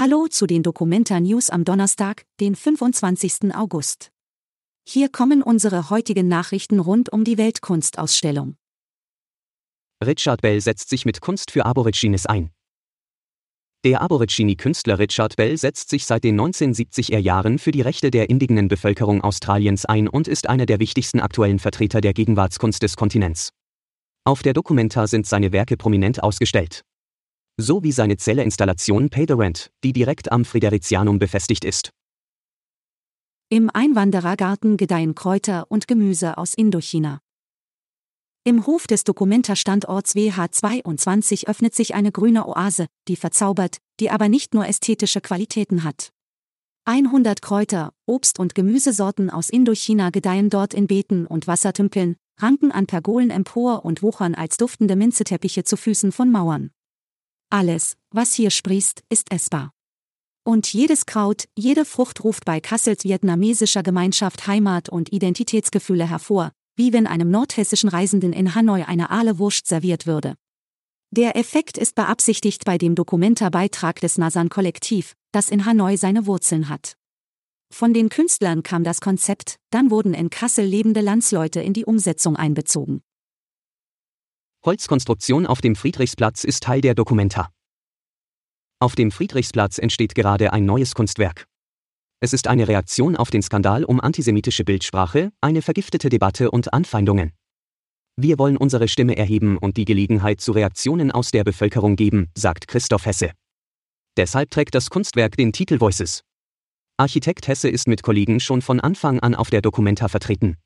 Hallo 0.00 0.28
zu 0.28 0.46
den 0.46 0.62
Documenta 0.62 1.18
News 1.18 1.50
am 1.50 1.64
Donnerstag, 1.64 2.24
den 2.38 2.54
25. 2.54 3.52
August. 3.52 4.12
Hier 4.88 5.08
kommen 5.08 5.42
unsere 5.42 5.90
heutigen 5.90 6.28
Nachrichten 6.28 6.78
rund 6.78 7.12
um 7.12 7.24
die 7.24 7.36
Weltkunstausstellung. 7.36 8.54
Richard 10.06 10.40
Bell 10.40 10.60
setzt 10.60 10.88
sich 10.88 11.04
mit 11.04 11.20
Kunst 11.20 11.50
für 11.50 11.66
Aborigines 11.66 12.26
ein. 12.26 12.50
Der 13.82 14.00
Aborigine-Künstler 14.00 15.00
Richard 15.00 15.34
Bell 15.34 15.56
setzt 15.56 15.90
sich 15.90 16.06
seit 16.06 16.22
den 16.22 16.40
1970er 16.40 17.18
Jahren 17.18 17.58
für 17.58 17.72
die 17.72 17.82
Rechte 17.82 18.12
der 18.12 18.30
indigenen 18.30 18.68
Bevölkerung 18.68 19.22
Australiens 19.22 19.84
ein 19.84 20.06
und 20.06 20.28
ist 20.28 20.48
einer 20.48 20.66
der 20.66 20.78
wichtigsten 20.78 21.18
aktuellen 21.18 21.58
Vertreter 21.58 22.00
der 22.00 22.12
Gegenwartskunst 22.12 22.84
des 22.84 22.96
Kontinents. 22.96 23.50
Auf 24.22 24.42
der 24.42 24.52
Documenta 24.52 25.08
sind 25.08 25.26
seine 25.26 25.50
Werke 25.50 25.76
prominent 25.76 26.22
ausgestellt 26.22 26.84
sowie 27.58 27.92
seine 27.92 28.16
Zellerinstallation 28.16 29.10
Pay 29.10 29.26
the 29.28 29.34
Rent, 29.34 29.70
die 29.84 29.92
direkt 29.92 30.32
am 30.32 30.44
Friderizianum 30.44 31.18
befestigt 31.18 31.64
ist. 31.64 31.90
Im 33.50 33.70
Einwanderergarten 33.72 34.76
gedeihen 34.76 35.14
Kräuter 35.14 35.66
und 35.68 35.88
Gemüse 35.88 36.38
aus 36.38 36.54
Indochina. 36.54 37.20
Im 38.44 38.66
Hof 38.66 38.86
des 38.86 39.04
Dokumenta-Standorts 39.04 40.14
WH22 40.14 41.48
öffnet 41.48 41.74
sich 41.74 41.94
eine 41.94 42.12
grüne 42.12 42.46
Oase, 42.46 42.86
die 43.08 43.16
verzaubert, 43.16 43.78
die 44.00 44.10
aber 44.10 44.28
nicht 44.28 44.54
nur 44.54 44.66
ästhetische 44.66 45.20
Qualitäten 45.20 45.84
hat. 45.84 46.10
100 46.84 47.42
Kräuter, 47.42 47.92
Obst- 48.06 48.38
und 48.38 48.54
Gemüsesorten 48.54 49.28
aus 49.28 49.50
Indochina 49.50 50.08
gedeihen 50.08 50.48
dort 50.48 50.72
in 50.72 50.86
Beeten 50.86 51.26
und 51.26 51.46
Wassertümpeln, 51.46 52.16
ranken 52.38 52.72
an 52.72 52.86
Pergolen 52.86 53.30
empor 53.30 53.84
und 53.84 54.02
wuchern 54.02 54.34
als 54.34 54.56
duftende 54.56 54.96
Minzeteppiche 54.96 55.64
zu 55.64 55.76
Füßen 55.76 56.12
von 56.12 56.30
Mauern. 56.30 56.70
Alles, 57.50 57.96
was 58.10 58.34
hier 58.34 58.50
sprießt, 58.50 59.04
ist 59.08 59.32
essbar. 59.32 59.72
Und 60.44 60.72
jedes 60.72 61.06
Kraut, 61.06 61.44
jede 61.56 61.84
Frucht 61.84 62.22
ruft 62.24 62.44
bei 62.44 62.60
Kassels 62.60 63.04
vietnamesischer 63.04 63.82
Gemeinschaft 63.82 64.46
Heimat 64.46 64.88
und 64.88 65.12
Identitätsgefühle 65.12 66.08
hervor, 66.08 66.52
wie 66.76 66.92
wenn 66.92 67.06
einem 67.06 67.30
nordhessischen 67.30 67.88
Reisenden 67.88 68.32
in 68.32 68.54
Hanoi 68.54 68.84
eine 68.84 69.10
Aale-Wurst 69.10 69.66
serviert 69.66 70.06
würde. 70.06 70.34
Der 71.10 71.36
Effekt 71.36 71.78
ist 71.78 71.94
beabsichtigt 71.94 72.66
bei 72.66 72.76
dem 72.76 72.94
Dokumenta-Beitrag 72.94 74.00
des 74.00 74.18
Nasan-Kollektiv, 74.18 75.14
das 75.32 75.48
in 75.48 75.64
Hanoi 75.64 75.96
seine 75.96 76.26
Wurzeln 76.26 76.68
hat. 76.68 76.96
Von 77.70 77.94
den 77.94 78.10
Künstlern 78.10 78.62
kam 78.62 78.84
das 78.84 79.00
Konzept, 79.00 79.56
dann 79.70 79.90
wurden 79.90 80.12
in 80.12 80.28
Kassel 80.28 80.66
lebende 80.66 81.00
Landsleute 81.00 81.60
in 81.60 81.72
die 81.72 81.86
Umsetzung 81.86 82.36
einbezogen. 82.36 83.00
Holzkonstruktion 84.68 85.46
auf 85.46 85.62
dem 85.62 85.74
Friedrichsplatz 85.74 86.44
ist 86.44 86.62
Teil 86.62 86.82
der 86.82 86.94
Dokumenta. 86.94 87.48
Auf 88.80 88.96
dem 88.96 89.10
Friedrichsplatz 89.10 89.78
entsteht 89.78 90.14
gerade 90.14 90.52
ein 90.52 90.66
neues 90.66 90.94
Kunstwerk. 90.94 91.46
Es 92.20 92.34
ist 92.34 92.48
eine 92.48 92.68
Reaktion 92.68 93.16
auf 93.16 93.30
den 93.30 93.40
Skandal 93.40 93.82
um 93.82 93.98
antisemitische 93.98 94.64
Bildsprache, 94.64 95.32
eine 95.40 95.62
vergiftete 95.62 96.10
Debatte 96.10 96.50
und 96.50 96.74
Anfeindungen. 96.74 97.32
Wir 98.16 98.38
wollen 98.38 98.58
unsere 98.58 98.88
Stimme 98.88 99.16
erheben 99.16 99.56
und 99.56 99.78
die 99.78 99.86
Gelegenheit 99.86 100.42
zu 100.42 100.52
Reaktionen 100.52 101.12
aus 101.12 101.30
der 101.30 101.44
Bevölkerung 101.44 101.96
geben, 101.96 102.28
sagt 102.36 102.68
Christoph 102.68 103.06
Hesse. 103.06 103.30
Deshalb 104.18 104.50
trägt 104.50 104.74
das 104.74 104.90
Kunstwerk 104.90 105.38
den 105.38 105.54
Titel 105.54 105.80
Voices. 105.80 106.24
Architekt 106.98 107.48
Hesse 107.48 107.70
ist 107.70 107.88
mit 107.88 108.02
Kollegen 108.02 108.38
schon 108.38 108.60
von 108.60 108.80
Anfang 108.80 109.18
an 109.20 109.34
auf 109.34 109.48
der 109.48 109.62
Dokumenta 109.62 110.08
vertreten. 110.08 110.58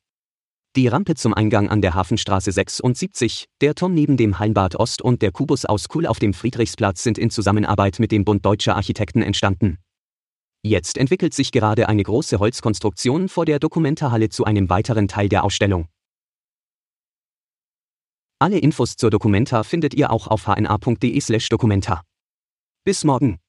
Die 0.75 0.89
Rampe 0.89 1.15
zum 1.17 1.35
Eingang 1.35 1.69
an 1.69 1.83
der 1.83 1.93
Hafenstraße 1.93 2.51
76, 2.51 3.45
der 3.61 3.75
Turm 3.75 3.93
neben 3.93 4.17
dem 4.17 4.39
Hallenbad 4.39 4.75
Ost 4.77 5.03
und 5.03 5.21
der 5.21 5.31
Kubus 5.31 5.67
aus 5.67 5.87
Kuhl 5.89 6.07
auf 6.07 6.19
dem 6.19 6.33
Friedrichsplatz 6.33 7.03
sind 7.03 7.19
in 7.19 7.29
Zusammenarbeit 7.29 7.99
mit 7.99 8.11
dem 8.11 8.25
Bund 8.25 8.43
Deutscher 8.47 8.75
Architekten 8.75 9.21
entstanden. 9.21 9.77
Jetzt 10.63 10.97
entwickelt 10.97 11.35
sich 11.35 11.53
gerade 11.53 11.91
eine 11.91 12.03
große 12.03 12.39
Holzkonstruktion 12.39 13.29
vor 13.29 13.45
der 13.45 13.59
Dokumentarhalle 13.59 14.31
zu 14.31 14.45
einem 14.47 14.71
weiteren 14.71 15.09
Teil 15.09 15.29
der 15.29 15.45
Ausstellung. 15.45 15.89
Alle 18.39 18.59
Infos 18.59 18.97
zur 18.97 19.11
Dokumenta 19.11 19.65
findet 19.65 19.93
ihr 19.93 20.11
auch 20.11 20.27
auf 20.27 20.47
hna.de/dokumenta. 20.47 22.03
Bis 22.83 23.05
morgen. 23.05 23.42